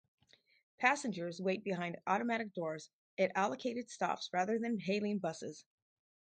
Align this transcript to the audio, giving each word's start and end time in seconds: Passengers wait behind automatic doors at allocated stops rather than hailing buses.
Passengers 0.79 1.39
wait 1.39 1.63
behind 1.63 2.01
automatic 2.07 2.55
doors 2.55 2.89
at 3.19 3.31
allocated 3.35 3.87
stops 3.91 4.31
rather 4.33 4.57
than 4.57 4.79
hailing 4.79 5.19
buses. 5.19 5.63